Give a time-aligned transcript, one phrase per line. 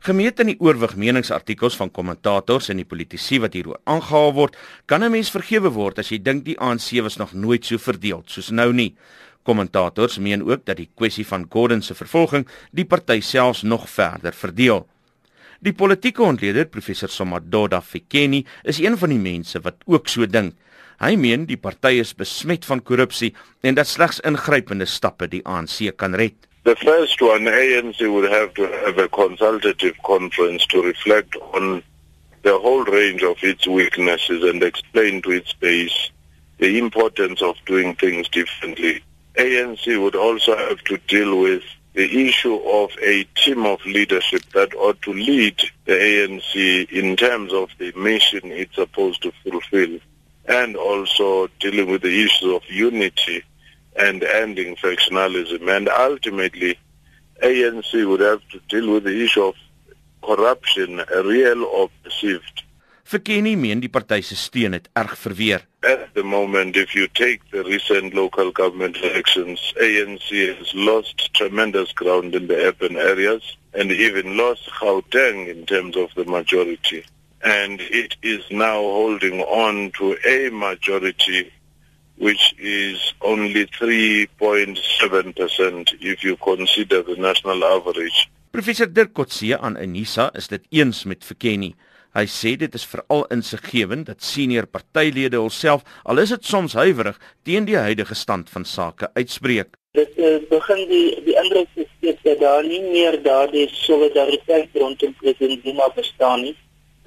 [0.00, 4.54] Gemeet in die oorwig meningsartikels van kommentators en die politici wat hieroor aangehaal word,
[4.88, 8.22] kan 'n mens vergewe word as jy dink die ANC was nog nooit so verdeel
[8.26, 8.96] soos nou nie.
[9.44, 14.32] Kommentators meen ook dat die kwessie van Gordon se vervolging die party selfs nog verder
[14.32, 14.86] verdeel.
[15.60, 20.54] Die politieke ontleder, professor Somadoda Fikeni, is een van die mense wat ook so dink.
[20.98, 25.96] Hy meen die party is besmet van korrupsie en dat slegs ingrypende stappe die ANC
[25.96, 26.49] kan red.
[26.62, 31.82] The first one, ANC would have to have a consultative conference to reflect on
[32.42, 36.10] the whole range of its weaknesses and explain to its base
[36.58, 39.02] the importance of doing things differently.
[39.36, 41.62] ANC would also have to deal with
[41.94, 47.54] the issue of a team of leadership that ought to lead the ANC in terms
[47.54, 49.98] of the mission it's supposed to fulfill
[50.46, 53.42] and also dealing with the issue of unity
[53.96, 55.68] and ending factionalism.
[55.74, 56.78] And ultimately,
[57.42, 59.54] ANC would have to deal with the issue of
[60.22, 62.62] corruption, real or perceived.
[63.10, 65.64] Vir Kenny meen die party se steun het erg verweer.
[65.82, 71.90] At the moment, if you take the recent local government elections, ANC has lost tremendous
[71.92, 77.04] ground in the urban areas and even lost Gauteng in terms of the majority.
[77.42, 81.50] And it is now holding on to a majority
[82.20, 88.30] which is only 3.7% if you consider the national average.
[88.50, 91.74] Professor Dirk Kotse aan Unisa is dit eens met Verkenny.
[92.12, 97.20] Hy sê dit is veral insiggewend dat senior partylede hulself, al is dit soms huiwerig,
[97.46, 99.76] teen die huidige stand van sake uitspreek.
[99.94, 105.14] Dit uh, begin die die indruk te skep dat daar nie meer daardie solidariteit rondom
[105.22, 106.56] president Zuma bestaan nie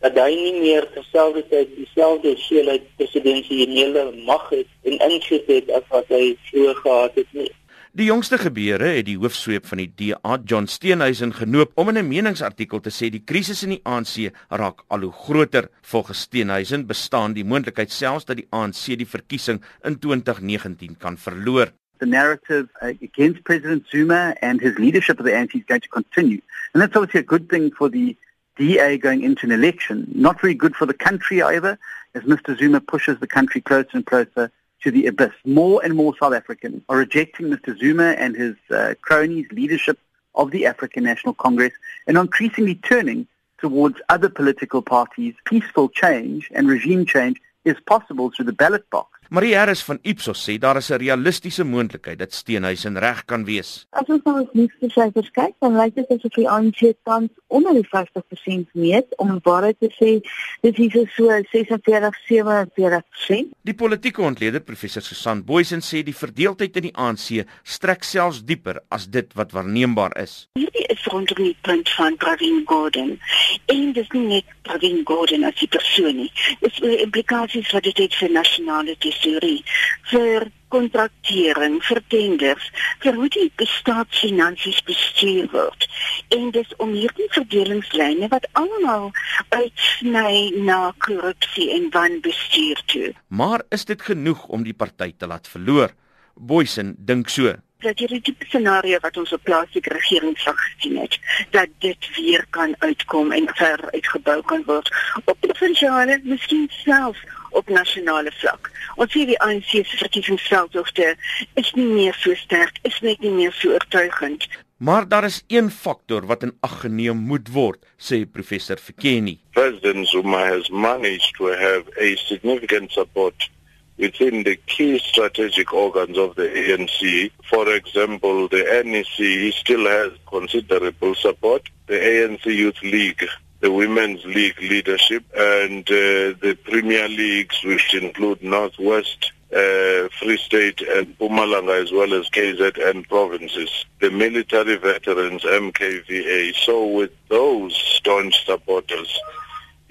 [0.04, 6.10] dat hy nie meer terselfdertyd dieselfde hoeveelheid presidensiële mag het en invloed het as wat
[6.12, 7.52] hy vroeër gehad het nie.
[7.94, 12.08] Die jongste gebeure het die hoofsweep van die DA, John Steenhuisen, genoop om in 'n
[12.08, 15.70] meningsartikel te sê die krisis in die ANC raak al hoe groter.
[15.82, 21.72] Volgens Steenhuisen bestaan die moontlikheid selfs dat die ANC die verkiesing in 2019 kan verloor.
[22.00, 26.42] The narrative against President Zuma and his leadership of the ANC is going to continue.
[26.74, 28.18] And that's obviously a good thing for the
[28.58, 30.08] DA going into an election.
[30.14, 31.78] Not very good for the country, however,
[32.14, 32.58] as Mr.
[32.58, 34.52] Zuma pushes the country closer and closer
[34.84, 35.34] to the abyss.
[35.46, 37.78] More and more South Africans are rejecting Mr.
[37.78, 40.00] Zuma and his uh, cronies' leadership
[40.36, 41.74] of the African National Congress
[42.08, 43.28] and increasingly turning
[43.58, 45.34] towards other political parties.
[45.46, 49.13] Peaceful change and regime change is possible through the ballot box.
[49.30, 53.86] Marie Harris van Ipsos sê daar is 'n realistiese moontlikheid dat Steenhuisen reg kan wees.
[53.90, 57.74] As ons nou net die syfers kyk, dan lyk dit asof die ANC tans onder
[57.74, 60.22] die 50% meet om waarheid te sê,
[60.62, 63.46] dit is so 46-47%.
[63.62, 68.82] Die politieke ontleder professor Susan Boysen sê die verdeeldheid in die ANC strek selfs dieper
[68.90, 70.48] as dit wat waarneembaar is.
[70.54, 73.20] Hierdie is rondom die punt van Pravin Gordhan.
[73.66, 76.32] En dis nie net Pravin Gordhan as die persoon nie.
[76.62, 79.64] Dis die implikasies wat dit het vir nasionale tesorie,
[80.12, 82.70] vir kontraktering, vir tenders,
[83.04, 85.88] vir hoe die staatsfinansies bestuur word.
[86.36, 89.12] En dis om hierdie verdelingslyne wat almal
[89.54, 93.12] uitsny na korrupsie en wanbestuur toe.
[93.28, 95.94] Maar is dit genoeg om die party te laat verloor?
[96.34, 101.18] Boysen dink so dat hierdie tipe scenario wat ons op plaaslike regering sak gesien het,
[101.52, 104.88] dat dit weer kan uitkom en ver uitgebou kan word
[105.26, 107.20] op provinsiale, miskien selfs
[107.54, 108.72] op nasionale vlak.
[108.96, 111.14] Ons sien die ANC se verkiesingsveldtogte
[111.60, 114.48] is nie meer so sterk, is net nie meer so oortuigend.
[114.84, 119.38] Maar daar is een faktor wat in ag geneem moet word, sê professor Fikeni.
[119.56, 123.50] President Zuma has managed to have a significant support
[123.98, 127.32] within the key strategic organs of the ANC.
[127.44, 131.70] For example, the NEC still has considerable support.
[131.88, 133.26] The ANC Youth League,
[133.64, 140.82] the Women's League leadership, and uh, the Premier Leagues, which include Northwest, uh, Free State
[140.82, 146.54] and Pumalanga as well as KZN provinces, the military veterans, MKVA.
[146.56, 149.18] So with those staunch supporters,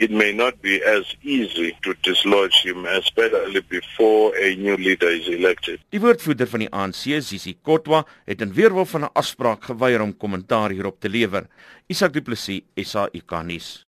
[0.02, 5.28] it may not be as easy to dislodge him especially before a new leader is
[5.30, 5.78] elected.
[5.94, 10.16] Die woordvoerder van die ANC, Sisi Kotwa, het in weerwil van 'n afspraak geweier om
[10.16, 11.46] kommentaar hierop te lewer.
[11.86, 13.80] Isak Du Plessis, SAICA nuus.